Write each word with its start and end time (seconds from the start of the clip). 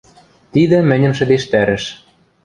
Тидӹ 0.53 0.77
мӹньӹм 0.89 1.13
шӹдештӓрӹш. 1.17 1.85